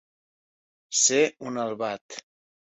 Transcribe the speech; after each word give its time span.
Ser 1.01 1.19
un 1.51 1.61
albat. 1.67 2.19